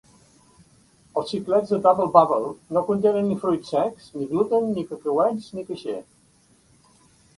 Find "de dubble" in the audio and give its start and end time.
1.73-2.07